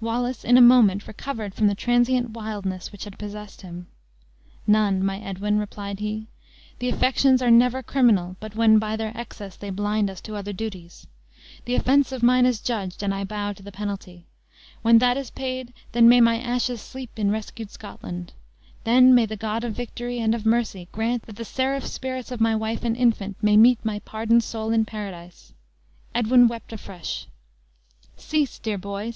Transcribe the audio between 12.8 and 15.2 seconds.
and I bow to the penalty. When that